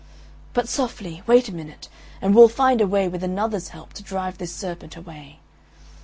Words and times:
But 0.53 0.67
softly, 0.67 1.21
wait 1.27 1.47
a 1.47 1.51
minute, 1.53 1.87
and 2.23 2.33
we'll 2.33 2.49
find 2.49 2.81
a 2.81 2.87
way 2.87 3.07
with 3.07 3.23
another's 3.23 3.67
help 3.67 3.93
to 3.93 4.01
drive 4.01 4.39
this 4.39 4.51
serpent 4.51 4.95
away. 4.95 5.37